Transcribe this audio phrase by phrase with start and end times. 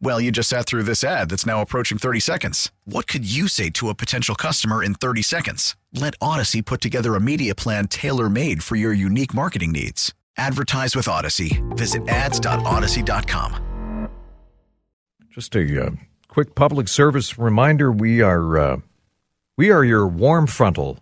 [0.00, 2.70] Well, you just sat through this ad that's now approaching 30 seconds.
[2.84, 5.76] What could you say to a potential customer in 30 seconds?
[5.92, 10.12] Let Odyssey put together a media plan tailor made for your unique marketing needs.
[10.36, 11.62] Advertise with Odyssey.
[11.70, 14.08] Visit ads.odyssey.com.
[15.30, 15.90] Just a uh,
[16.28, 18.76] quick public service reminder: we are uh,
[19.56, 20.98] we are your warm frontal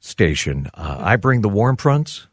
[0.00, 0.68] station.
[0.74, 2.26] Uh, I bring the warm fronts.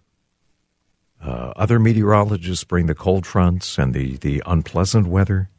[1.24, 5.50] Uh, other meteorologists bring the cold fronts and the, the unpleasant weather.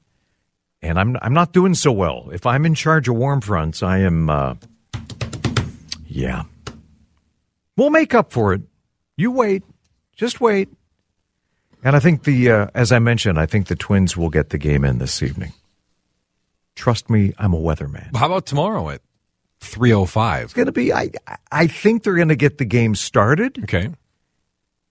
[0.82, 2.28] And I'm, I'm not doing so well.
[2.32, 4.56] If I'm in charge of warm fronts, I am, uh,
[6.06, 6.42] yeah.
[7.76, 8.60] We'll make up for it.
[9.16, 9.62] You wait.
[10.14, 10.68] Just wait.
[11.82, 14.58] And I think the, uh, as I mentioned, I think the Twins will get the
[14.58, 15.52] game in this evening.
[16.74, 18.14] Trust me, I'm a weatherman.
[18.14, 19.00] How about tomorrow at
[19.60, 20.44] 305?
[20.44, 21.10] It's going to be, I,
[21.50, 23.58] I think they're going to get the game started.
[23.64, 23.90] Okay.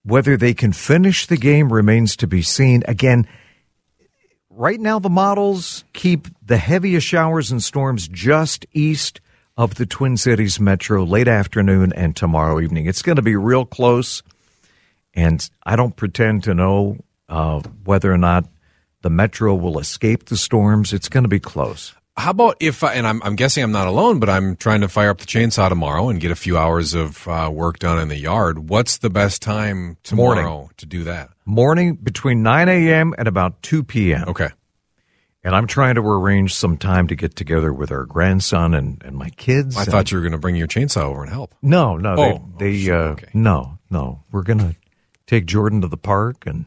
[0.04, 2.82] Whether they can finish the game remains to be seen.
[2.86, 3.26] Again,
[4.50, 9.20] right now the models keep the heaviest showers and storms just east
[9.56, 12.86] of the Twin Cities metro late afternoon and tomorrow evening.
[12.86, 14.22] It's going to be real close,
[15.14, 18.46] and I don't pretend to know uh, whether or not
[19.02, 20.92] the metro will escape the storms.
[20.92, 21.94] It's going to be close.
[22.16, 24.88] How about if, I, and I'm, I'm, guessing I'm not alone, but I'm trying to
[24.88, 28.06] fire up the chainsaw tomorrow and get a few hours of uh, work done in
[28.08, 28.68] the yard.
[28.70, 30.70] What's the best time tomorrow Morning.
[30.76, 31.30] to do that?
[31.44, 33.14] Morning between 9 a.m.
[33.18, 34.28] and about 2 p.m.
[34.28, 34.48] Okay.
[35.42, 39.16] And I'm trying to arrange some time to get together with our grandson and, and
[39.16, 39.76] my kids.
[39.76, 41.54] I and- thought you were going to bring your chainsaw over and help.
[41.62, 43.26] No, no, Oh, they, they oh, uh, okay.
[43.34, 44.22] no, no.
[44.30, 44.76] We're gonna
[45.26, 46.64] take Jordan to the park, and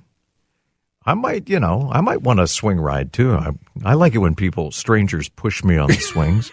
[1.08, 3.34] I might, you know, I might want a swing ride too.
[3.34, 3.52] I,
[3.86, 6.52] I like it when people, strangers, push me on the swings.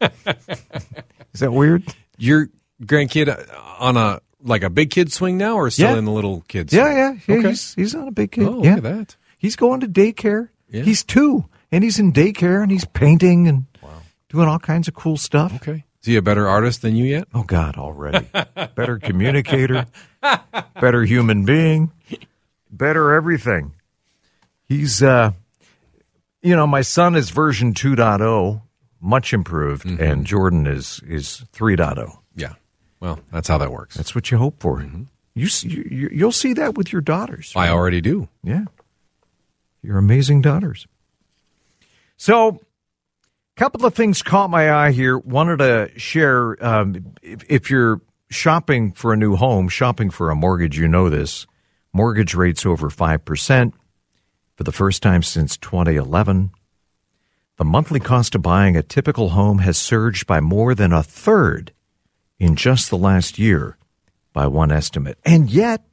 [0.00, 1.82] Is that weird?
[2.18, 2.48] Your
[2.84, 3.42] grandkid uh,
[3.78, 5.98] on a, like a big kid swing now or still Yeah.
[5.98, 7.34] in the little kid Yeah, yeah, yeah.
[7.36, 7.48] Okay.
[7.50, 8.44] He's he's not a big kid.
[8.46, 9.16] Oh, look at that.
[9.38, 10.48] He's going to daycare.
[10.68, 10.82] Yeah.
[10.82, 13.66] He's two, and he's in daycare, and he's painting and
[14.28, 15.54] doing all kinds of cool stuff.
[15.56, 15.84] Okay.
[16.02, 17.28] Is he a better artist than you yet?
[17.34, 18.26] Oh God, already
[18.74, 19.86] better communicator,
[20.80, 21.90] better human being,
[22.70, 23.74] better everything.
[24.64, 25.32] He's, uh,
[26.42, 28.62] you know, my son is version 2.0,
[29.00, 30.02] much improved, Mm-hmm.
[30.02, 32.18] and Jordan is is 3.0.
[32.36, 32.54] Yeah.
[33.00, 33.96] Well, that's how that works.
[33.96, 34.84] That's what you hope for.
[35.34, 37.52] You, see, you you'll see that with your daughters.
[37.56, 38.28] I already do.
[38.42, 38.64] Yeah.
[39.82, 40.86] Your amazing daughters.
[42.16, 42.58] So, a
[43.56, 45.16] couple of things caught my eye here.
[45.18, 50.34] Wanted to share um, if, if you're shopping for a new home, shopping for a
[50.34, 51.46] mortgage, you know this.
[51.92, 53.72] Mortgage rates over 5%
[54.56, 56.50] for the first time since 2011.
[57.56, 61.72] The monthly cost of buying a typical home has surged by more than a third
[62.38, 63.76] in just the last year,
[64.32, 65.18] by one estimate.
[65.24, 65.84] And yet,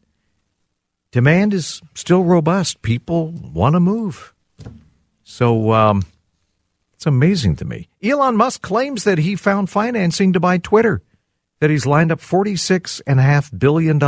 [1.12, 2.82] demand is still robust.
[2.82, 4.34] People want to move.
[5.24, 6.04] So um,
[6.94, 7.90] it's amazing to me.
[8.02, 11.02] Elon Musk claims that he found financing to buy Twitter,
[11.60, 14.00] that he's lined up $46.5 billion,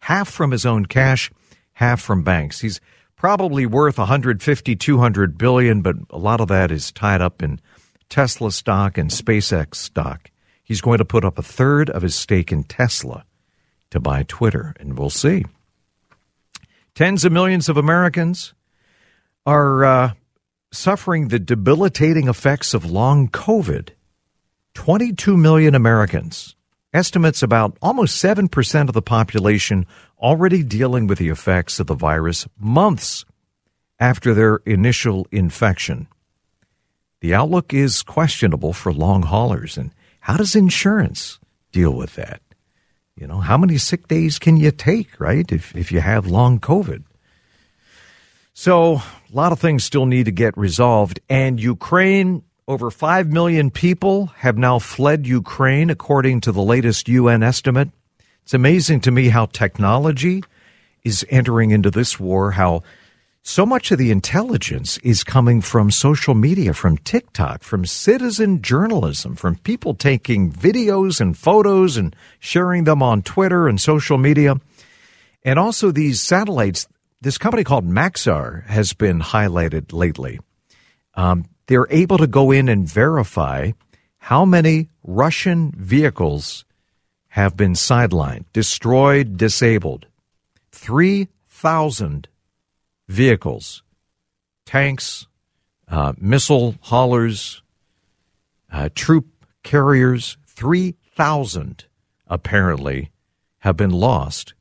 [0.00, 1.30] half from his own cash,
[1.74, 2.60] half from banks.
[2.60, 2.80] He's
[3.16, 7.60] probably worth 150, 200 billion, but a lot of that is tied up in
[8.08, 10.30] Tesla stock and SpaceX stock.
[10.62, 13.24] He's going to put up a third of his stake in Tesla
[13.90, 15.44] to buy Twitter, and we'll see.
[16.94, 18.54] Tens of millions of Americans
[19.46, 20.12] are uh,
[20.72, 23.90] suffering the debilitating effects of long COVID.
[24.74, 26.54] 22 million Americans,
[26.92, 29.86] estimates about almost 7% of the population,
[30.18, 33.24] already dealing with the effects of the virus months
[33.98, 36.08] after their initial infection.
[37.20, 39.76] The outlook is questionable for long haulers.
[39.76, 41.38] And how does insurance
[41.70, 42.40] deal with that?
[43.14, 46.58] You know, how many sick days can you take, right, if, if you have long
[46.58, 47.04] COVID?
[48.54, 49.02] So, a
[49.32, 51.20] lot of things still need to get resolved.
[51.28, 57.42] And Ukraine, over 5 million people have now fled Ukraine, according to the latest UN
[57.42, 57.90] estimate.
[58.44, 60.44] It's amazing to me how technology
[61.02, 62.84] is entering into this war, how
[63.42, 69.34] so much of the intelligence is coming from social media, from TikTok, from citizen journalism,
[69.34, 74.54] from people taking videos and photos and sharing them on Twitter and social media.
[75.42, 76.86] And also these satellites,
[77.20, 80.38] this company called Maxar has been highlighted lately.
[81.14, 83.70] Um, they're able to go in and verify
[84.18, 86.64] how many Russian vehicles
[87.28, 90.06] have been sidelined, destroyed, disabled.
[90.72, 92.26] 3,000
[93.06, 93.84] vehicles,
[94.66, 95.28] tanks,
[95.86, 97.62] uh, missile haulers,
[98.72, 99.28] uh, troop
[99.62, 101.84] carriers, 3,000
[102.26, 103.12] apparently
[103.60, 104.54] have been lost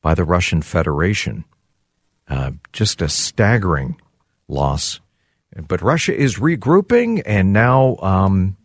[0.00, 1.44] by the Russian Federation.
[2.26, 4.00] Uh, just a staggering
[4.48, 5.00] loss.
[5.56, 8.56] But Russia is regrouping, and now um,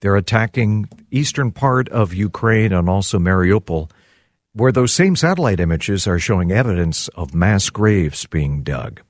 [0.00, 3.90] they're attacking eastern part of Ukraine and also Mariupol,
[4.52, 9.00] where those same satellite images are showing evidence of mass graves being dug.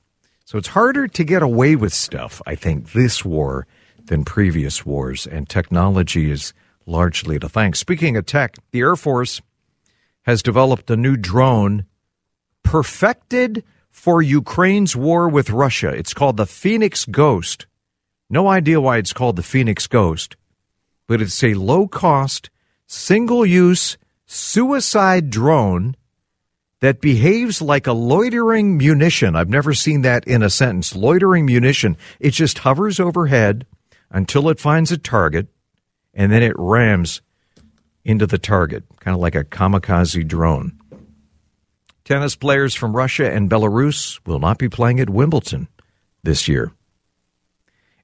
[0.45, 3.67] So it's harder to get away with stuff, I think, this war
[4.05, 6.53] than previous wars, and technology is
[6.85, 7.75] largely to thank.
[7.77, 9.41] Speaking of tech, the Air Force
[10.23, 11.85] has developed a new drone
[12.63, 15.89] perfected for Ukraine's war with Russia.
[15.89, 17.67] It's called the Phoenix Ghost.
[18.29, 20.35] No idea why it's called the Phoenix Ghost,
[21.05, 22.49] but it's a low cost,
[22.87, 25.95] single use suicide drone
[26.79, 29.35] that behaves like a loitering munition.
[29.35, 30.95] I've never seen that in a sentence.
[30.95, 31.95] Loitering munition.
[32.19, 33.67] It just hovers overhead
[34.09, 35.47] until it finds a target
[36.13, 37.21] and then it rams
[38.03, 40.80] into the target, kind of like a kamikaze drone.
[42.11, 45.69] Tennis players from Russia and Belarus will not be playing at Wimbledon
[46.23, 46.73] this year.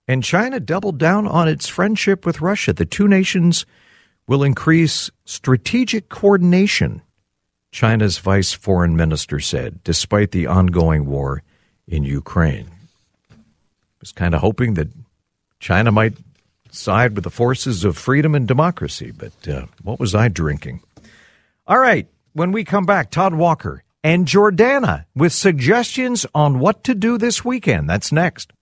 [0.08, 2.72] And China doubled down on its friendship with Russia.
[2.72, 3.66] The two nations
[4.26, 7.02] will increase strategic coordination,
[7.74, 11.44] China's vice foreign minister said, despite the ongoing war
[11.86, 12.68] in Ukraine.
[14.00, 14.88] Was kind of hoping that
[15.60, 16.14] China might
[16.72, 20.80] side with the forces of freedom and democracy, but uh, what was I drinking?
[21.68, 26.96] All right, when we come back, Todd Walker and Jordana with suggestions on what to
[26.96, 27.90] do this weekend.
[27.90, 28.54] That's next.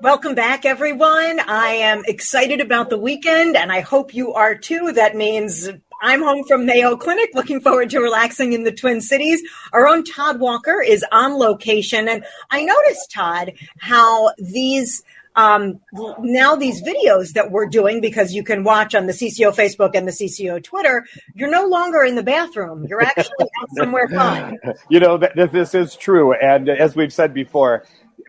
[0.00, 1.38] Welcome back, everyone.
[1.46, 4.90] I am excited about the weekend, and I hope you are too.
[4.92, 5.68] That means
[6.02, 9.40] I'm home from Mayo Clinic, looking forward to relaxing in the Twin Cities.
[9.72, 15.80] Our own Todd Walker is on location, and I noticed, Todd, how these um,
[16.20, 20.06] now these videos that we're doing because you can watch on the CCO Facebook and
[20.06, 22.84] the CCO Twitter, you're no longer in the bathroom.
[22.88, 24.58] You're actually out somewhere fun.
[24.90, 26.34] You know, that, this is true.
[26.34, 27.84] And as we've said before,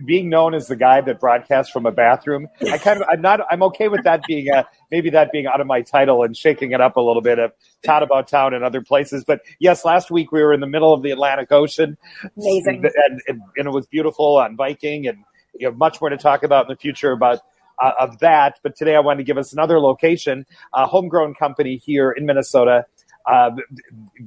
[0.05, 3.41] being known as the guy that broadcasts from a bathroom, I kind of, I'm not,
[3.51, 6.71] I'm okay with that being a, maybe that being out of my title and shaking
[6.71, 7.51] it up a little bit of
[7.83, 9.23] Todd About Town and other places.
[9.25, 11.97] But yes, last week we were in the middle of the Atlantic Ocean.
[12.37, 12.85] Amazing.
[12.85, 15.23] And, and, and it was beautiful on Viking and
[15.55, 17.39] you have much more to talk about in the future about
[17.81, 18.59] uh, of that.
[18.63, 22.85] But today I wanted to give us another location, a homegrown company here in Minnesota.
[23.25, 23.51] Uh,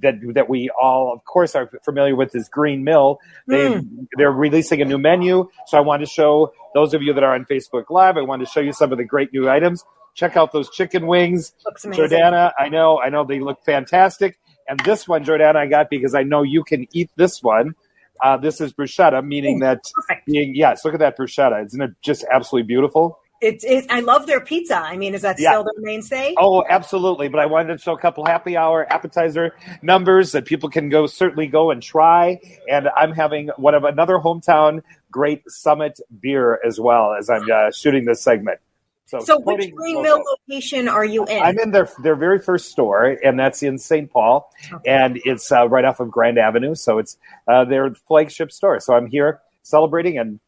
[0.01, 3.19] that that we all, of course, are familiar with is Green Mill.
[3.47, 4.07] They mm.
[4.17, 7.35] they're releasing a new menu, so I want to show those of you that are
[7.35, 8.17] on Facebook Live.
[8.17, 9.85] I want to show you some of the great new items.
[10.15, 11.53] Check out those chicken wings,
[11.85, 12.53] Jordana.
[12.59, 14.39] I know, I know they look fantastic.
[14.67, 17.75] And this one, Jordana, I got because I know you can eat this one.
[18.23, 20.27] Uh, this is bruschetta, meaning that perfect.
[20.27, 20.85] being yes.
[20.85, 21.65] Look at that bruschetta.
[21.67, 23.19] Isn't it just absolutely beautiful?
[23.43, 24.79] It's, it's, I love their pizza.
[24.79, 25.51] I mean, is that yeah.
[25.51, 26.35] still their mainstay?
[26.39, 27.29] Oh, absolutely.
[27.29, 31.07] But I wanted to show a couple happy hour appetizer numbers that people can go
[31.07, 32.39] certainly go and try.
[32.71, 37.71] And I'm having one of another hometown great Summit beer as well as I'm uh,
[37.73, 38.59] shooting this segment.
[39.07, 41.41] So, so which Green Mill location are you in?
[41.41, 44.11] I'm in their their very first store, and that's in St.
[44.11, 44.91] Paul, okay.
[44.91, 46.75] and it's uh, right off of Grand Avenue.
[46.75, 48.81] So it's uh, their flagship store.
[48.81, 50.41] So I'm here celebrating and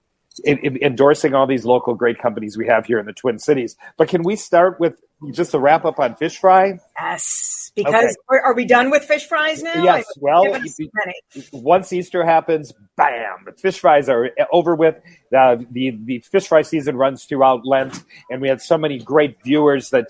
[0.45, 3.77] in, in, endorsing all these local great companies we have here in the Twin Cities.
[3.97, 5.01] But can we start with
[5.33, 6.79] just a wrap up on fish fry?
[6.99, 8.41] Yes, because okay.
[8.45, 9.83] are, we done with fish fries now?
[9.83, 10.05] Yes.
[10.19, 10.45] Well,
[11.53, 14.97] once Easter happens, bam, the fish fries are over with.
[15.37, 19.37] Uh, the the fish fry season runs throughout Lent, and we had so many great
[19.43, 20.07] viewers that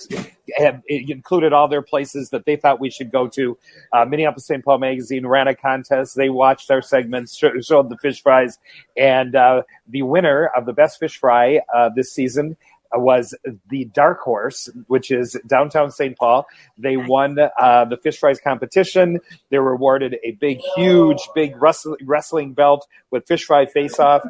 [0.56, 3.58] have included all their places that they thought we should go to.
[3.92, 4.64] Uh, Minneapolis St.
[4.64, 6.16] Paul Magazine ran a contest.
[6.16, 8.58] They watched our segments, showed the fish fries,
[8.96, 12.56] and uh, the winner of the best fish fry uh, this season
[12.95, 13.37] was
[13.68, 16.16] the Dark Horse, which is downtown St.
[16.16, 16.47] Paul.
[16.76, 19.21] They won uh, the fish fries competition.
[19.50, 24.23] They were awarded a big, huge, big wrestling, wrestling belt with fish fry face off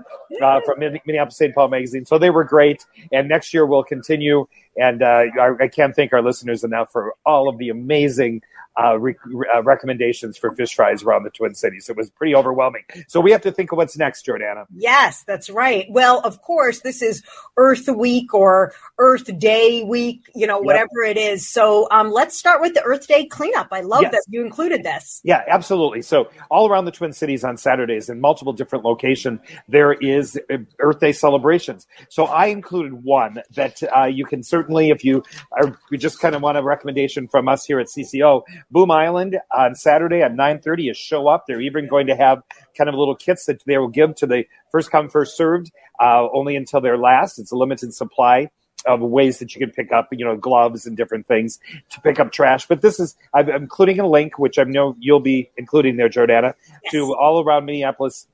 [0.42, 1.54] uh, from Minneapolis St.
[1.54, 2.04] Paul magazine.
[2.04, 2.84] So they were great.
[3.12, 4.46] And next year we'll continue.
[4.76, 8.42] And uh, I, I, can't thank our listeners enough for all of the amazing
[8.82, 9.16] uh, re-
[9.54, 11.88] uh, recommendations for fish fries around the Twin Cities.
[11.88, 12.82] It was pretty overwhelming.
[13.08, 14.66] So we have to think of what's next, Jordana.
[14.74, 15.86] Yes, that's right.
[15.90, 17.22] Well, of course, this is
[17.56, 21.16] Earth Week or Earth Day Week, you know, whatever yep.
[21.16, 21.48] it is.
[21.48, 23.68] So um, let's start with the Earth Day cleanup.
[23.72, 24.12] I love yes.
[24.12, 25.20] that you included this.
[25.24, 26.02] Yeah, absolutely.
[26.02, 30.58] So all around the Twin Cities on Saturdays in multiple different locations, there is uh,
[30.78, 31.86] Earth Day celebrations.
[32.08, 36.34] So I included one that uh, you can certainly, if you are, you just kind
[36.34, 40.90] of want a recommendation from us here at CCO, Boom Island on Saturday at 9:30
[40.90, 41.44] is show up.
[41.46, 42.42] They're even going to have
[42.76, 45.70] kind of little kits that they will give to the first come first served,
[46.00, 47.38] uh, only until they're last.
[47.38, 48.50] It's a limited supply
[48.86, 51.58] of ways that you can pick up, you know, gloves and different things
[51.90, 52.66] to pick up trash.
[52.66, 56.54] But this is, I'm including a link, which I know you'll be including there, Jordana,
[56.84, 56.92] yes.
[56.92, 58.28] to all around Minneapolis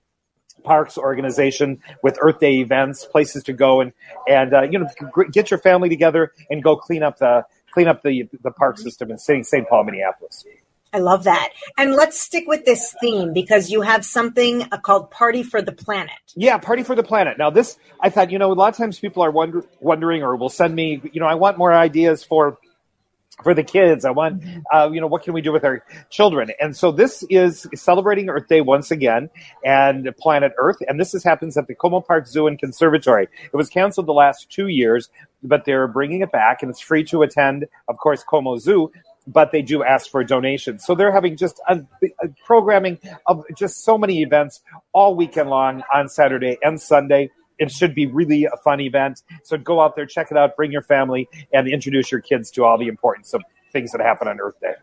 [0.62, 3.93] parks organization with Earth Day events, places to go and
[4.29, 4.88] and uh, you know
[5.33, 9.11] get your family together and go clean up the clean up the the park system
[9.11, 9.69] in St.
[9.69, 10.45] Paul, Minneapolis.
[10.95, 11.50] I love that.
[11.76, 15.73] And let's stick with this theme because you have something uh, called Party for the
[15.73, 16.14] Planet.
[16.37, 17.37] Yeah, Party for the Planet.
[17.37, 20.37] Now, this, I thought, you know, a lot of times people are wonder, wondering or
[20.37, 22.59] will send me, you know, I want more ideas for
[23.43, 24.05] for the kids.
[24.05, 24.61] I want, mm-hmm.
[24.73, 26.50] uh, you know, what can we do with our children?
[26.61, 29.31] And so this is celebrating Earth Day once again
[29.64, 30.76] and Planet Earth.
[30.87, 33.29] And this is, happens at the Como Park Zoo and Conservatory.
[33.53, 35.11] It was canceled the last two years,
[35.43, 38.91] but they're bringing it back and it's free to attend, of course, Como Zoo
[39.26, 40.85] but they do ask for donations.
[40.85, 41.81] So they're having just a,
[42.23, 44.61] a, programming of just so many events
[44.93, 47.31] all weekend long on Saturday and Sunday.
[47.64, 49.23] It should be really a fun event.
[49.42, 52.64] So go out there, check it out, bring your family, and introduce your kids to
[52.64, 53.42] all the importance of
[53.73, 54.75] things that happen on Earth Day.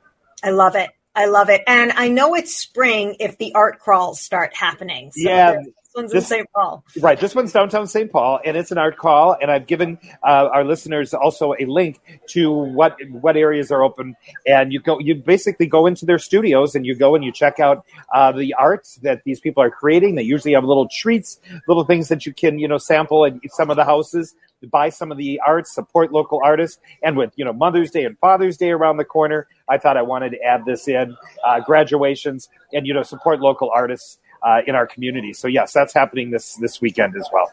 [0.44, 0.90] I love it.
[1.16, 1.62] I love it.
[1.68, 5.12] And I know it's spring if the art crawls start happening.
[5.12, 5.62] So yeah,
[5.96, 6.48] one's this, in St.
[6.54, 6.84] Paul.
[7.00, 7.20] Right.
[7.20, 8.12] This one's downtown St.
[8.12, 9.38] Paul, and it's an art crawl.
[9.42, 14.16] And I've given uh, our listeners also a link to what what areas are open.
[14.48, 17.60] And you go, you basically go into their studios and you go and you check
[17.60, 20.16] out uh, the art that these people are creating.
[20.16, 23.70] They usually have little treats, little things that you can you know sample in some
[23.70, 24.36] of the houses
[24.68, 28.18] buy some of the arts, support local artists, and with you know Mother's Day and
[28.20, 31.16] Father's Day around the corner, I thought I wanted to add this in.
[31.46, 35.34] Uh, graduations and you know support local artists uh, in our community.
[35.34, 37.52] So yes, that's happening this this weekend as well.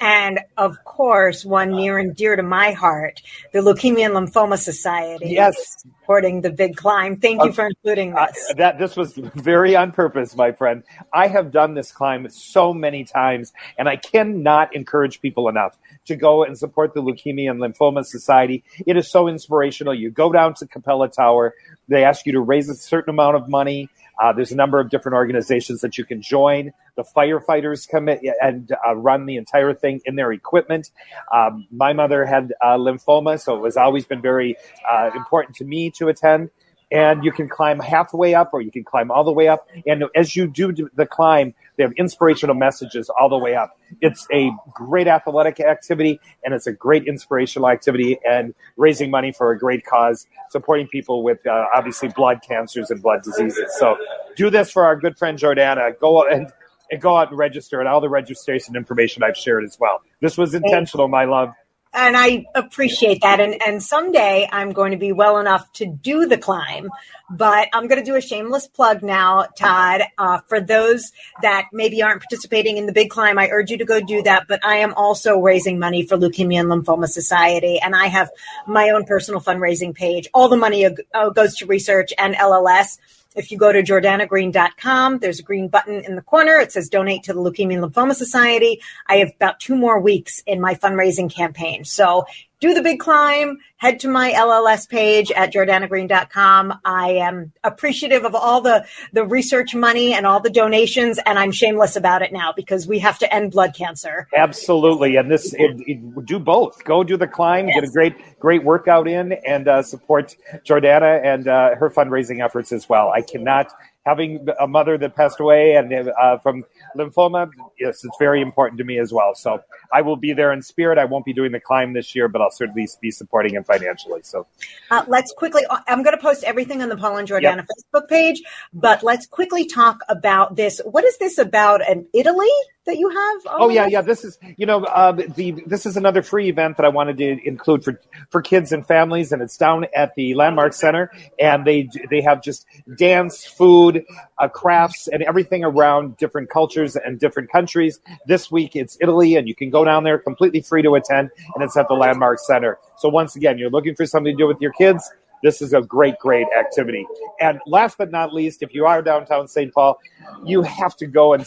[0.00, 5.30] And of course, one near and dear to my heart, the Leukemia and Lymphoma Society.
[5.30, 5.76] Yes.
[5.78, 7.16] Supporting the big climb.
[7.16, 8.50] Thank you for including this.
[8.50, 10.82] Uh, that this was very on purpose, my friend.
[11.12, 16.16] I have done this climb so many times, and I cannot encourage people enough to
[16.16, 18.64] go and support the Leukemia and Lymphoma Society.
[18.86, 19.94] It is so inspirational.
[19.94, 21.54] You go down to Capella Tower,
[21.86, 23.88] they ask you to raise a certain amount of money.
[24.22, 26.72] Uh, there's a number of different organizations that you can join.
[26.96, 30.90] The firefighters come and uh, run the entire thing in their equipment.
[31.32, 34.56] Um, my mother had uh, lymphoma, so it was always been very
[34.90, 36.50] uh, important to me to attend
[36.94, 39.68] and you can climb halfway up or you can climb all the way up.
[39.84, 43.76] And as you do the climb, they have inspirational messages all the way up.
[44.00, 49.50] It's a great athletic activity and it's a great inspirational activity and raising money for
[49.50, 53.74] a great cause, supporting people with uh, obviously blood cancers and blood diseases.
[53.76, 53.98] So
[54.36, 55.98] do this for our good friend Jordana.
[55.98, 56.52] Go and,
[56.92, 60.00] and go out and register and all the registration information I've shared as well.
[60.20, 61.54] This was intentional, my love
[61.94, 63.40] and I appreciate that.
[63.40, 66.90] And and someday I'm going to be well enough to do the climb.
[67.30, 70.02] But I'm going to do a shameless plug now, Todd.
[70.18, 71.10] Uh, for those
[71.40, 74.46] that maybe aren't participating in the big climb, I urge you to go do that.
[74.46, 78.30] But I am also raising money for Leukemia and Lymphoma Society, and I have
[78.66, 80.28] my own personal fundraising page.
[80.34, 82.98] All the money uh, goes to research and LLS.
[83.34, 86.58] If you go to jordanagreen.com, there's a green button in the corner.
[86.58, 88.80] It says donate to the Leukemia and Lymphoma Society.
[89.08, 91.84] I have about two more weeks in my fundraising campaign.
[91.84, 92.26] So
[92.64, 96.80] do the big climb, head to my LLS page at jordanagreen.com.
[96.82, 101.52] I am appreciative of all the, the research money and all the donations, and I'm
[101.52, 104.28] shameless about it now because we have to end blood cancer.
[104.34, 105.16] Absolutely.
[105.16, 106.82] And this, it, it, do both.
[106.84, 107.74] Go do the climb, yes.
[107.74, 110.34] get a great, great workout in, and uh, support
[110.66, 113.10] Jordana and uh, her fundraising efforts as well.
[113.10, 116.64] I cannot having a mother that passed away and uh, from
[116.96, 119.34] lymphoma, yes, it's very important to me as well.
[119.34, 120.98] So I will be there in spirit.
[120.98, 124.20] I won't be doing the climb this year, but I'll certainly be supporting him financially.
[124.22, 124.46] So
[124.90, 127.66] uh, let's quickly, I'm going to post everything on the Paul and Jordana yep.
[127.94, 128.42] Facebook page,
[128.72, 130.80] but let's quickly talk about this.
[130.84, 132.50] What is this about in Italy?
[132.86, 133.40] That you have?
[133.46, 134.02] Oh yeah, yeah.
[134.02, 137.46] This is you know uh, the this is another free event that I wanted to
[137.46, 138.00] include for
[138.30, 142.42] for kids and families, and it's down at the Landmark Center, and they they have
[142.42, 144.04] just dance, food,
[144.38, 148.00] uh, crafts, and everything around different cultures and different countries.
[148.26, 151.64] This week it's Italy, and you can go down there completely free to attend, and
[151.64, 152.78] it's at the Landmark Center.
[152.98, 155.10] So once again, you're looking for something to do with your kids
[155.42, 157.06] this is a great, great activity.
[157.40, 159.72] And last but not least, if you are downtown St.
[159.72, 159.98] Paul,
[160.44, 161.46] you have to go and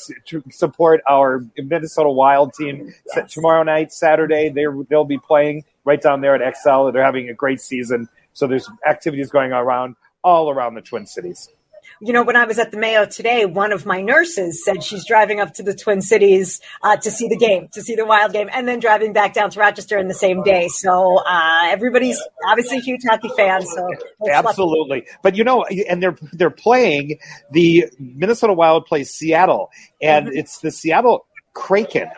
[0.51, 3.33] support our Minnesota Wild team yes.
[3.33, 4.49] tomorrow night, Saturday.
[4.49, 6.91] They they'll be playing right down there at Xcel.
[6.93, 8.07] They're having a great season.
[8.33, 11.49] So there's activities going around all around the Twin Cities
[11.99, 15.05] you know, when I was at the Mayo today, one of my nurses said she's
[15.05, 18.33] driving up to the Twin Cities uh, to see the game, to see the Wild
[18.33, 20.67] game, and then driving back down to Rochester in the same day.
[20.67, 23.65] So uh, everybody's obviously a huge hockey fan.
[23.65, 23.87] So
[24.29, 25.11] absolutely, lucky.
[25.23, 27.19] but you know, and they're they're playing
[27.51, 29.69] the Minnesota Wild plays Seattle,
[30.01, 30.37] and mm-hmm.
[30.37, 32.09] it's the Seattle Kraken.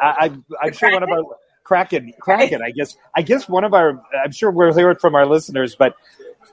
[0.00, 0.26] I,
[0.62, 1.24] am sure one of our
[1.64, 2.62] Kraken, Kraken.
[2.62, 4.00] I guess I guess one of our.
[4.24, 5.94] I'm sure we'll hear it from our listeners, but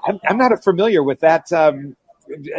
[0.05, 1.51] I'm, I'm not familiar with that.
[1.53, 1.95] Um,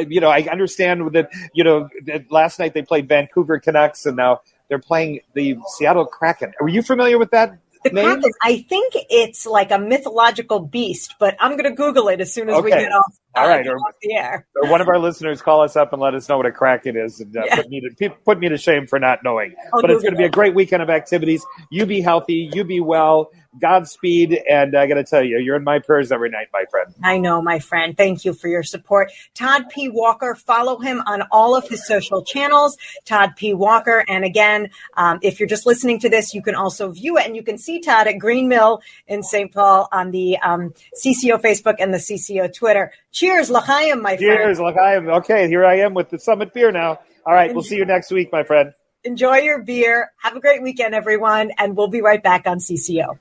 [0.08, 4.16] you know, I understand that, you know, that last night they played Vancouver Canucks and
[4.16, 6.52] now they're playing the Seattle Kraken.
[6.60, 7.58] Are you familiar with that?
[7.84, 8.04] The name?
[8.06, 12.32] Kraken, I think it's like a mythological beast, but I'm going to Google it as
[12.32, 12.64] soon as okay.
[12.64, 13.14] we get off.
[13.36, 14.46] All right, or, off the air.
[14.56, 16.96] or one of our listeners call us up and let us know what a kraken
[16.96, 17.56] is, and uh, yeah.
[17.56, 19.54] put me to put me to shame for not knowing.
[19.72, 21.44] I'll but Google it's going to be a great weekend of activities.
[21.70, 23.30] You be healthy, you be well.
[23.60, 24.40] Godspeed.
[24.48, 26.94] And I got to tell you, you're in my prayers every night, my friend.
[27.02, 27.96] I know, my friend.
[27.96, 29.12] Thank you for your support.
[29.34, 29.88] Todd P.
[29.88, 33.54] Walker, follow him on all of his social channels, Todd P.
[33.54, 34.04] Walker.
[34.08, 37.36] And again, um, if you're just listening to this, you can also view it and
[37.36, 39.52] you can see Todd at Green Mill in St.
[39.52, 40.72] Paul on the um,
[41.04, 42.92] CCO Facebook and the CCO Twitter.
[43.12, 44.56] Cheers, L'chaim, my Cheers, friend.
[44.56, 45.08] Cheers, L'chaim.
[45.08, 47.00] Okay, here I am with the Summit beer now.
[47.26, 48.72] All right, we'll see you next week, my friend.
[49.04, 50.10] Enjoy your beer.
[50.22, 51.52] Have a great weekend, everyone.
[51.58, 53.18] And we'll be right back on CCO.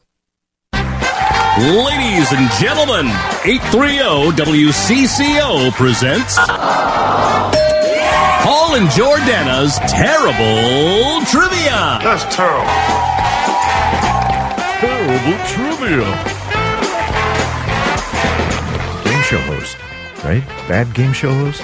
[1.57, 3.05] Ladies and gentlemen,
[3.45, 6.35] 830 WCCO presents
[8.41, 11.99] Paul and Jordana's Terrible Trivia.
[12.01, 12.65] That's terrible.
[14.81, 16.09] Terrible Trivia.
[19.03, 19.77] Game show host,
[20.25, 20.43] right?
[20.67, 21.61] Bad game show host?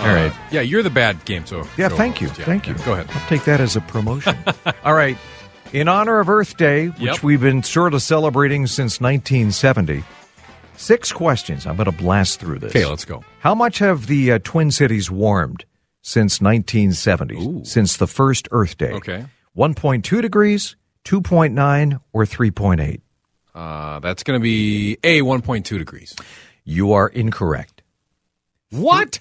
[0.00, 0.30] All right.
[0.30, 1.66] Uh, yeah, you're the bad game show.
[1.78, 2.28] Yeah, thank you.
[2.28, 2.74] Yeah, thank you.
[2.74, 3.10] Yeah, go ahead.
[3.14, 4.36] I'll take that as a promotion.
[4.84, 5.16] All right.
[5.72, 7.22] In honor of Earth Day, which yep.
[7.22, 10.02] we've been sort of celebrating since 1970,
[10.76, 11.66] six questions.
[11.66, 12.70] I'm going to blast through this.
[12.70, 13.22] Okay, let's go.
[13.40, 15.66] How much have the uh, Twin Cities warmed
[16.00, 17.64] since 1970, Ooh.
[17.64, 18.92] since the first Earth Day?
[18.92, 19.26] Okay.
[19.56, 23.00] 1.2 degrees, 2.9, or 3.8?
[23.54, 26.16] Uh, that's going to be A, 1.2 degrees.
[26.64, 27.82] You are incorrect.
[28.70, 29.18] What?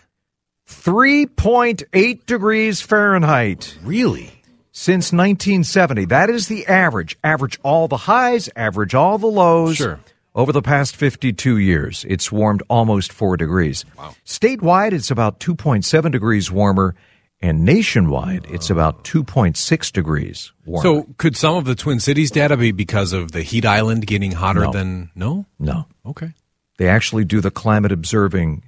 [0.69, 3.77] 3.8 degrees Fahrenheit.
[3.83, 4.36] Really?
[4.77, 6.05] Since 1970.
[6.05, 7.17] That is the average.
[7.23, 9.77] Average all the highs, average all the lows.
[9.77, 9.99] Sure.
[10.35, 13.85] Over the past 52 years, it's warmed almost 4 degrees.
[13.97, 14.13] Wow.
[14.23, 16.93] Statewide, it's about 2.7 degrees warmer,
[17.41, 20.83] and nationwide, it's about 2.6 degrees warmer.
[20.83, 24.31] So, could some of the Twin Cities data be because of the heat island getting
[24.31, 24.71] hotter no.
[24.71, 25.09] than.
[25.15, 25.47] No?
[25.57, 25.87] No.
[26.05, 26.33] Okay.
[26.77, 28.61] They actually do the climate observing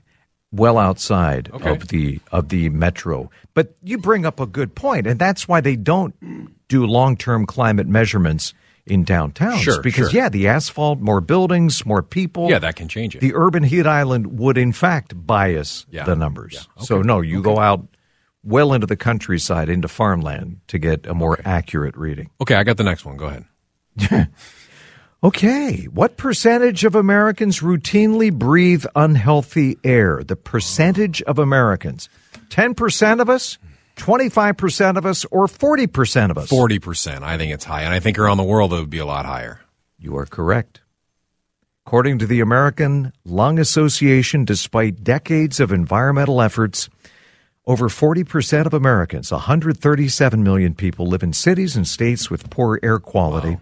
[0.52, 1.72] well outside okay.
[1.72, 3.30] of the of the metro.
[3.54, 6.16] But you bring up a good point, and that's why they don't
[6.68, 8.54] do long term climate measurements
[8.86, 9.60] in downtowns.
[9.60, 10.22] Sure, because sure.
[10.22, 12.50] yeah, the asphalt, more buildings, more people.
[12.50, 13.20] Yeah, that can change it.
[13.20, 16.04] The urban heat island would in fact bias yeah.
[16.04, 16.54] the numbers.
[16.54, 16.60] Yeah.
[16.78, 16.86] Okay.
[16.86, 17.46] So no, you okay.
[17.46, 17.88] go out
[18.44, 22.30] well into the countryside, into farmland to get a more accurate reading.
[22.42, 23.18] Okay, I got the next one.
[23.18, 23.46] Go ahead.
[25.22, 25.84] Okay.
[25.86, 30.24] What percentage of Americans routinely breathe unhealthy air?
[30.24, 32.08] The percentage of Americans.
[32.50, 33.58] 10% of us,
[33.98, 36.50] 25% of us, or 40% of us?
[36.50, 37.22] 40%.
[37.22, 37.82] I think it's high.
[37.82, 39.60] And I think around the world it would be a lot higher.
[39.98, 40.80] You are correct.
[41.86, 46.90] According to the American Lung Association, despite decades of environmental efforts,
[47.68, 53.00] over 40% of Americans, 137 million people, live in cities and states with poor air
[53.00, 53.56] quality.
[53.56, 53.62] Wow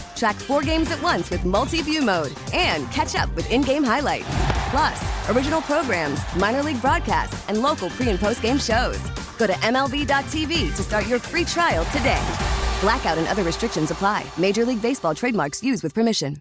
[0.21, 3.83] Track four games at once with multi view mode and catch up with in game
[3.83, 4.27] highlights.
[4.69, 8.99] Plus, original programs, minor league broadcasts, and local pre and post game shows.
[9.39, 12.21] Go to MLB.tv to start your free trial today.
[12.81, 14.23] Blackout and other restrictions apply.
[14.37, 16.37] Major League Baseball trademarks used with permission.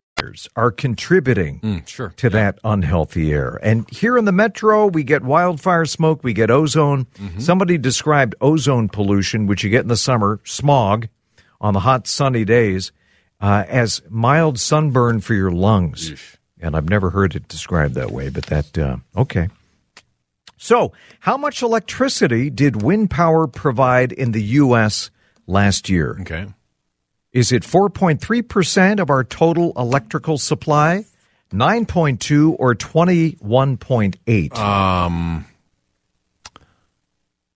[0.56, 2.12] Are contributing Mm, sure.
[2.18, 3.58] to that unhealthy air.
[3.62, 7.06] And here in the metro, we get wildfire smoke, we get ozone.
[7.18, 7.40] Mm-hmm.
[7.40, 11.08] Somebody described ozone pollution, which you get in the summer, smog,
[11.62, 12.92] on the hot, sunny days,
[13.40, 16.37] uh, as mild sunburn for your lungs.
[16.61, 19.48] And I've never heard it described that way, but that, uh, okay.
[20.59, 25.11] So, how much electricity did wind power provide in the U.S.
[25.46, 26.18] last year?
[26.20, 26.48] Okay.
[27.33, 31.07] Is it 4.3% of our total electrical supply,
[31.50, 34.59] 9.2 or 21.8?
[34.59, 35.46] Um,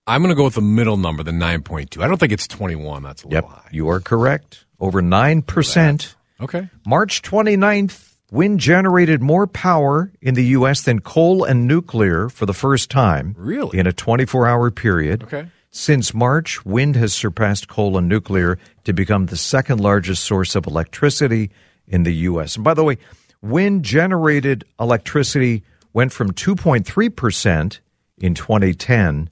[0.06, 2.02] I'm going to go with the middle number, the 9.2.
[2.02, 3.02] I don't think it's 21.
[3.02, 3.68] That's a yep, little high.
[3.72, 4.63] you are correct.
[4.80, 6.14] Over 9%.
[6.40, 6.68] Okay.
[6.86, 10.82] March 29th, wind generated more power in the U.S.
[10.82, 13.34] than coal and nuclear for the first time.
[13.38, 13.78] Really?
[13.78, 15.22] In a 24 hour period.
[15.24, 15.46] Okay.
[15.70, 20.66] Since March, wind has surpassed coal and nuclear to become the second largest source of
[20.66, 21.50] electricity
[21.88, 22.54] in the U.S.
[22.54, 22.98] And by the way,
[23.42, 27.78] wind generated electricity went from 2.3%
[28.18, 29.30] in 2010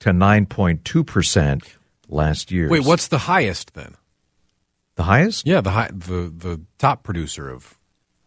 [0.00, 1.62] to 9.2%
[2.08, 2.68] last year.
[2.68, 3.96] Wait, what's the highest then?
[5.00, 5.46] The highest?
[5.46, 7.78] Yeah, the high, the the top producer of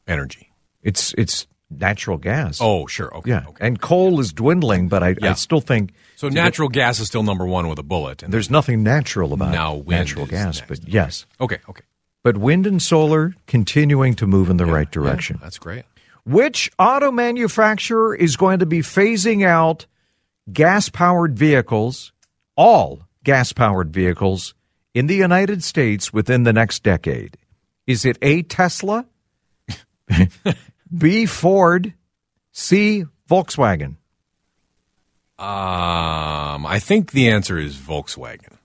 [0.07, 0.51] energy.
[0.81, 2.59] It's it's natural gas.
[2.61, 3.15] Oh, sure.
[3.17, 3.29] Okay.
[3.31, 3.45] yeah.
[3.47, 3.65] Okay.
[3.67, 7.45] And coal is dwindling, but I, I still think So natural gas is still number
[7.45, 8.21] one with a bullet.
[8.23, 10.59] And there's nothing natural about Now wind natural gas.
[10.59, 10.67] next.
[10.67, 11.59] But yes, okay.
[11.69, 11.83] Okay.
[12.23, 15.39] but wind and solar continuing to move in the right direction.
[15.41, 15.83] That's great.
[16.25, 19.85] Which auto manufacturer is going to be phasing out
[20.51, 22.13] gas powered vehicles,
[22.55, 24.53] all gas powered vehicles
[24.93, 27.37] in the United States within the next decade?
[27.87, 29.05] Is it A, Tesla,
[30.95, 31.93] B, Ford,
[32.51, 33.95] C, Volkswagen?
[35.39, 38.57] Um, I think the answer is Volkswagen.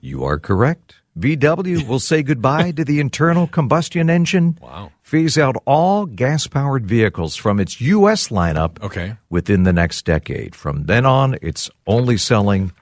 [0.00, 0.94] You are correct.
[1.18, 4.58] VW will say goodbye to the internal combustion engine.
[4.60, 4.90] Wow.
[5.02, 8.28] Phase out all gas powered vehicles from its U.S.
[8.28, 9.16] lineup Okay.
[9.28, 10.54] within the next decade.
[10.54, 12.72] From then on, it's only selling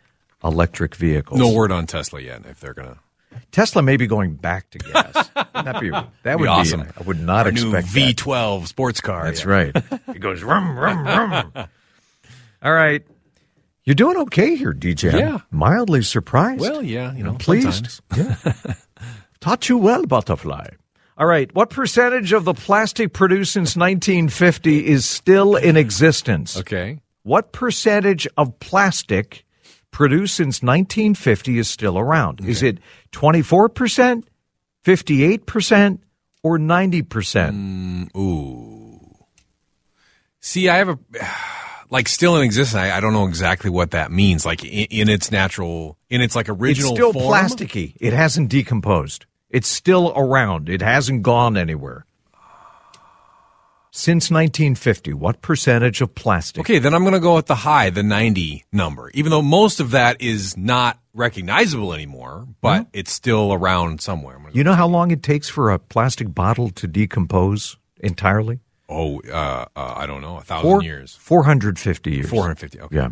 [0.47, 1.39] electric vehicles.
[1.39, 2.43] No word on Tesla yet.
[2.47, 2.99] If they're gonna
[3.53, 5.31] Tesla may be going back to gas.
[5.55, 6.83] That'd be, that Be would awesome.
[6.83, 6.87] be.
[6.99, 8.17] I would not Our expect that.
[8.17, 9.25] V12 sports car.
[9.25, 9.51] That's yeah.
[9.51, 9.77] right.
[10.09, 11.53] It goes rum rum rum.
[12.63, 13.03] All right.
[13.85, 15.13] You're doing okay here, DJ.
[15.13, 15.39] I'm Yeah.
[15.51, 16.61] mildly surprised.
[16.61, 18.01] Well, yeah, you know, pleased.
[18.11, 18.47] sometimes.
[18.57, 18.75] Yeah.
[19.41, 20.69] Taught you well, butterfly.
[21.19, 21.55] All right.
[21.55, 26.57] What percentage of the plastic produced since 1950 is still in existence?
[26.59, 27.01] Okay.
[27.23, 29.45] What percentage of plastic
[29.97, 32.43] produced since 1950 is still around?
[32.47, 32.81] Is it
[33.13, 34.25] 24%,
[34.85, 35.99] 58%,
[36.43, 37.07] or 90%?
[37.09, 39.01] Mm, ooh.
[40.39, 40.99] See, I have a
[41.91, 42.79] like still in existence.
[42.79, 44.45] I, I don't know exactly what that means.
[44.45, 47.33] Like in, in its natural, in its like original, It's still form?
[47.33, 47.97] plasticky.
[47.99, 49.25] It hasn't decomposed.
[49.49, 50.69] It's still around.
[50.69, 52.05] It hasn't gone anywhere.
[53.97, 56.61] Since 1950, what percentage of plastic?
[56.61, 59.11] Okay, then I'm going to go with the high, the 90 number.
[59.15, 64.39] Even though most of that is not recognizable anymore, but it's still around somewhere.
[64.53, 68.61] You know how long it takes for a plastic bottle to decompose entirely?
[68.91, 72.29] oh, uh, uh, I don't know, a thousand Four, years, 450 years.
[72.29, 72.81] 450.
[72.83, 72.97] Okay.
[72.97, 73.09] Yeah.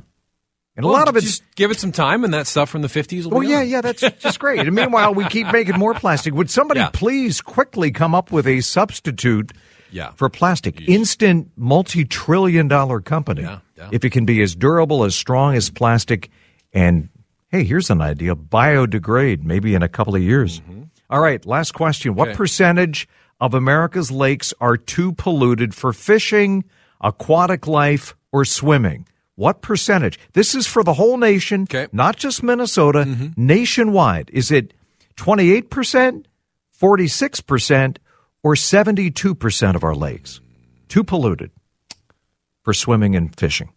[0.76, 2.88] And a lot of it's just give it some time, and that stuff from the
[2.88, 3.24] 50s.
[3.24, 4.60] Will Oh be yeah, yeah, that's just great.
[4.60, 6.34] And meanwhile, we keep making more plastic.
[6.34, 6.90] Would somebody Yeah.
[6.92, 9.52] please quickly come up with a substitute
[9.94, 10.10] Yeah.
[10.16, 10.82] for plastic?
[10.88, 13.42] Instant multi-trillion dollar company.
[13.42, 13.88] Yeah, yeah.
[13.92, 16.30] If it can be as durable, as strong as plastic,
[16.72, 17.08] and
[17.48, 20.60] hey, here's an idea: biodegrade maybe in a couple of years.
[21.08, 22.36] All right, last question: What Mm-hmm.
[22.36, 23.08] Percentage
[23.40, 26.64] of America's lakes are too polluted for fishing,
[27.00, 29.06] aquatic life, or swimming?
[29.36, 30.18] What percentage?
[30.32, 31.88] This is for the whole nation, Okay.
[31.92, 33.28] not just Minnesota, Mm-hmm.
[33.36, 34.30] nationwide.
[34.32, 34.72] Is it
[35.16, 36.24] 28%,
[36.80, 37.96] 46%,
[38.44, 40.40] or 72% of our lakes
[40.88, 41.50] too polluted
[42.62, 43.72] for swimming and fishing?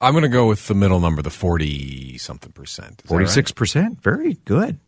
[0.00, 3.02] I'm going to go with the middle number, the 40 something percent.
[3.04, 4.00] Is 46%.
[4.00, 4.78] Very good.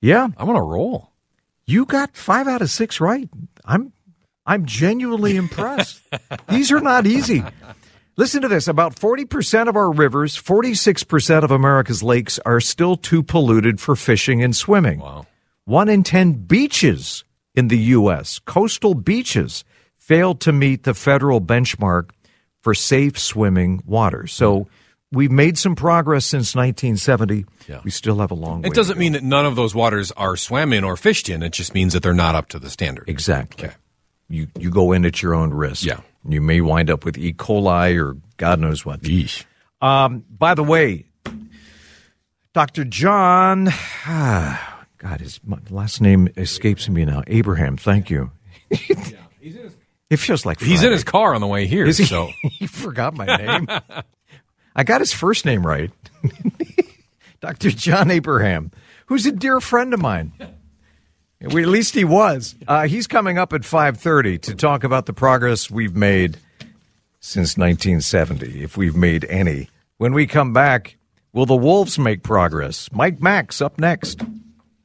[0.00, 1.12] Yeah, I'm on a roll.
[1.66, 3.28] you got 5 out of 6 right.
[3.64, 3.92] I'm
[4.44, 6.00] I'm genuinely impressed.
[6.48, 7.44] These are not easy.
[8.16, 8.66] Listen to this.
[8.66, 14.42] About 40% of our rivers, 46% of America's lakes are still too polluted for fishing
[14.42, 14.98] and swimming.
[14.98, 15.26] Wow.
[15.64, 17.22] One in 10 beaches
[17.54, 19.64] in the U.S., coastal beaches,
[19.98, 22.10] failed to meet the federal benchmark
[22.60, 24.26] for safe swimming water.
[24.26, 24.68] So
[25.10, 27.44] we've made some progress since 1970.
[27.68, 27.80] Yeah.
[27.84, 28.68] We still have a long way.
[28.68, 31.42] It doesn't mean that none of those waters are swam in or fished in.
[31.42, 33.08] It just means that they're not up to the standard.
[33.08, 33.68] Exactly.
[33.68, 33.76] Okay.
[34.28, 35.84] You, you go in at your own risk.
[35.84, 36.00] Yeah.
[36.26, 37.32] You may wind up with E.
[37.32, 39.02] coli or God knows what.
[39.02, 39.44] Yeesh.
[39.80, 41.06] Um, by the way,
[42.54, 42.84] Dr.
[42.84, 43.66] John,
[45.02, 47.24] God, his last name escapes me now.
[47.26, 48.30] Abraham, thank you.
[48.70, 51.84] it feels like He's in his car on the way here.
[51.84, 52.04] Is he?
[52.04, 53.66] So he forgot my name.
[54.76, 55.90] I got his first name right.
[57.40, 57.70] Dr.
[57.70, 58.70] John Abraham,
[59.06, 60.32] who's a dear friend of mine.
[61.40, 62.54] We, at least he was.
[62.68, 66.38] Uh, he's coming up at 5.30 to talk about the progress we've made
[67.18, 69.68] since 1970, if we've made any.
[69.98, 70.96] When we come back,
[71.32, 72.88] will the Wolves make progress?
[72.92, 74.20] Mike Max up next.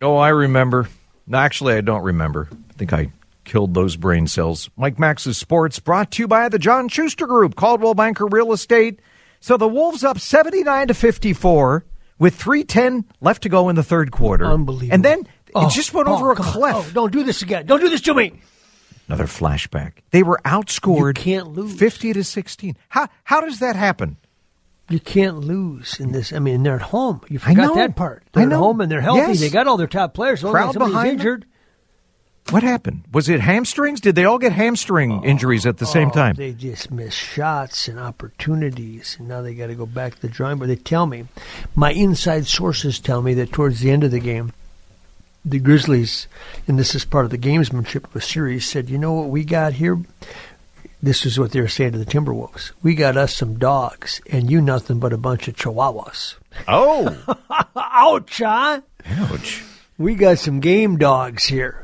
[0.01, 0.88] Oh, I remember.
[1.25, 2.47] No, actually, I don't remember.
[2.51, 3.12] I think I
[3.43, 4.69] killed those brain cells.
[4.77, 8.99] Mike Max's Sports brought to you by the John Schuster Group, Coldwell Banker Real Estate.
[9.39, 11.86] So the Wolves up 79 to 54
[12.19, 14.45] with 310 left to go in the third quarter.
[14.45, 14.93] Unbelievable.
[14.93, 16.51] And then Oh, it just went oh, over a oh, on.
[16.51, 16.75] cliff.
[16.75, 17.65] Oh, don't do this again.
[17.65, 18.33] Don't do this to me.
[19.07, 19.93] Another flashback.
[20.12, 21.73] They were outscored You can't lose.
[21.73, 22.75] 50 to 16.
[22.89, 24.17] How how does that happen?
[24.89, 26.32] You can't lose in this.
[26.32, 27.21] I mean, they're at home.
[27.28, 28.23] You I forgot that part.
[28.32, 28.56] They're know.
[28.56, 29.32] at home and they're healthy.
[29.34, 29.39] Yes.
[29.41, 30.41] They got all their top players.
[30.41, 31.43] So Crowd behind them.
[32.50, 33.04] What happened?
[33.12, 34.00] Was it hamstrings?
[34.00, 35.23] Did they all get hamstring oh.
[35.23, 36.36] injuries at the same Oh, time?
[36.36, 40.30] They just missed shots and opportunities, and now they got to go back to the
[40.30, 40.69] drawing board.
[40.69, 41.26] They tell me,
[41.76, 44.54] my inside sources tell me that towards the end of the game,
[45.43, 46.28] the Grizzlies,
[46.67, 49.43] and this is part of the gamesmanship of a series, said, "You know what we
[49.43, 49.97] got here?
[51.01, 52.71] This is what they were saying to the Timberwolves.
[52.81, 56.36] We got us some dogs, and you nothing but a bunch of chihuahuas.
[56.67, 57.36] oh,
[57.75, 58.81] Ouch, huh?
[59.05, 59.63] ouch.
[59.97, 61.83] We got some game dogs here."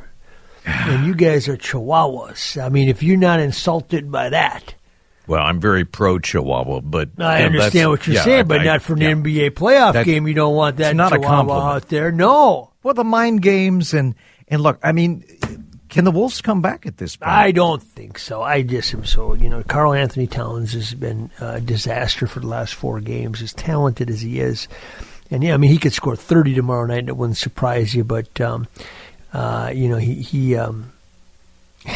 [0.65, 2.61] And you guys are chihuahuas.
[2.63, 4.73] I mean, if you're not insulted by that,
[5.27, 8.61] Well, I'm very pro Chihuahua, but I yeah, understand what you're yeah, saying, I- but
[8.61, 9.11] I- not for an yeah.
[9.11, 10.25] NBA playoff That- game.
[10.27, 11.75] You don't want that it's not a chihuahua compliment.
[11.83, 12.11] out there.
[12.11, 14.15] No, Well, the mind games and
[14.47, 15.23] and look, I mean,
[15.89, 17.31] can the Wolves come back at this point?
[17.31, 18.41] I don't think so.
[18.41, 19.63] I just am so you know.
[19.63, 23.41] Karl-Anthony Towns has been a disaster for the last four games.
[23.41, 24.67] As talented as he is,
[25.29, 26.99] and yeah, I mean he could score 30 tomorrow night.
[26.99, 28.67] and It wouldn't surprise you, but um,
[29.33, 30.55] uh, you know he he.
[30.55, 30.91] Um,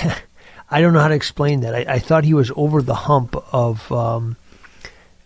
[0.70, 1.74] I don't know how to explain that.
[1.74, 4.36] I, I thought he was over the hump of um,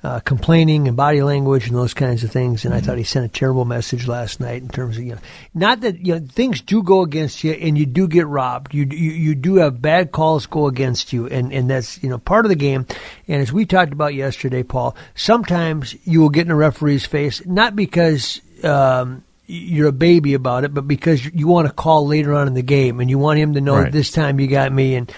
[0.04, 3.26] uh, complaining and body language and those kinds of things, and I thought he sent
[3.26, 5.22] a terrible message last night in terms of you know,
[5.54, 8.74] not that you know things do go against you and you do get robbed.
[8.74, 12.18] You you, you do have bad calls go against you, and and that's you know
[12.18, 12.88] part of the game.
[13.28, 17.46] And as we talked about yesterday, Paul, sometimes you will get in a referee's face
[17.46, 18.42] not because.
[18.64, 22.54] Um, you're a baby about it, but because you want to call later on in
[22.54, 23.92] the game and you want him to know Right.
[23.92, 25.12] this time you got me and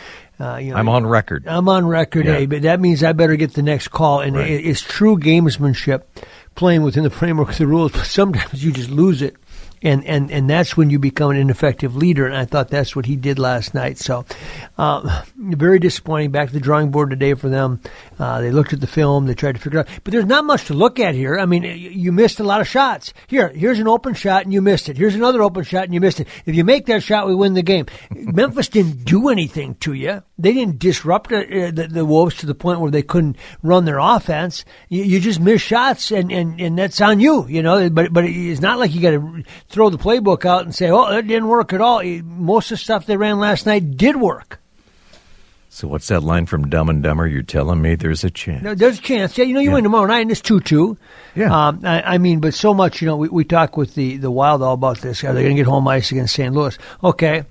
[0.43, 1.47] uh, you know I'm on record.
[1.47, 2.33] I'm on record, Yeah.
[2.35, 4.19] hey, but that means I better get the next call.
[4.21, 4.49] And Right.
[4.51, 6.03] it, it's true gamesmanship,
[6.55, 7.91] playing within the framework of the rules.
[7.93, 9.35] But sometimes you just lose it,
[9.83, 12.25] and and and that's when you become an ineffective leader.
[12.25, 13.97] And I thought that's what he did last night.
[13.97, 14.25] So,
[14.77, 16.31] uh, very disappointing.
[16.31, 17.81] Back to the drawing board today for them.
[18.19, 19.25] Uh, they looked at the film.
[19.25, 21.37] They tried to figure out, but there's not much to look at here.
[21.37, 23.13] I mean, you, missed a lot of shots.
[23.27, 24.97] Here, here's an open shot and you missed it.
[24.97, 26.27] Here's another open shot and you missed it.
[26.45, 27.87] If you make that shot, we win the game.
[28.11, 30.23] Memphis didn't do anything to you.
[30.37, 31.41] They didn't disrupt uh,
[31.71, 34.63] the, the Wolves to the point where they couldn't run their offense.
[34.89, 37.89] You, you just missed shots, and, and, and that's on you, you know.
[37.89, 41.09] But but it's not like you got to throw the playbook out and say, "Oh,
[41.11, 44.59] that didn't work at all." Most of the stuff they ran last night did work.
[45.69, 47.25] So what's that line from Dumb and Dumber?
[47.27, 48.61] You're telling me there's a chance.
[48.61, 49.35] No, there's a chance.
[49.37, 49.73] Yeah, you know, you Yeah.
[49.73, 50.97] win tomorrow night, and it's two-two.
[51.35, 51.67] Yeah.
[51.67, 53.01] Um, I, I mean, but so much.
[53.01, 55.23] You know, we we talk with the the Wild all about this.
[55.23, 56.53] Are they going to get home ice against St.
[56.53, 56.77] Louis?
[57.03, 57.43] Okay.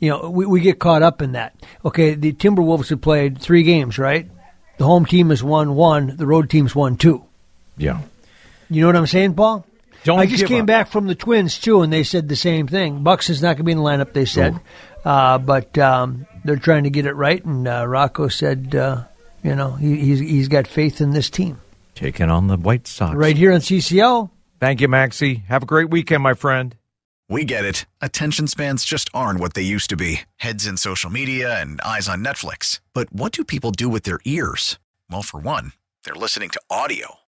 [0.00, 1.54] You know, we we get caught up in that.
[1.84, 4.26] Okay, the Timberwolves have played three games, right?
[4.78, 6.16] The home team has won one.
[6.16, 7.24] The road team's won two.
[7.76, 8.00] Yeah.
[8.70, 9.66] You know what I'm saying, Paul?
[10.06, 10.66] Don't I just came up.
[10.66, 13.02] back from the Twins too, and they said the same thing.
[13.02, 14.12] Bucks is not going to be in the lineup.
[14.12, 14.60] They said,
[15.04, 17.44] uh, but um, they're trying to get it right.
[17.44, 19.02] And uh, Rocco said, uh,
[19.42, 21.58] you know, he, he's he's got faith in this team.
[21.96, 23.16] Taking on the White Sox.
[23.16, 24.30] Right here on CCO.
[24.60, 25.42] Thank you, Maxie.
[25.48, 26.76] Have a great weekend, my friend.
[27.28, 27.86] We get it.
[28.00, 32.08] Attention spans just aren't what they used to be heads in social media and eyes
[32.08, 32.78] on Netflix.
[32.94, 34.78] But what do people do with their ears?
[35.10, 35.72] Well, for one,
[36.04, 37.16] they're listening to audio.